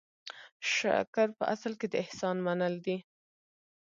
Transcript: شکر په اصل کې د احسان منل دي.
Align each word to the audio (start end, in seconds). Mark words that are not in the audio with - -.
شکر 0.73 1.27
په 1.37 1.43
اصل 1.53 1.73
کې 1.79 1.87
د 1.89 1.93
احسان 2.03 2.37
منل 2.45 2.73
دي. 2.85 2.97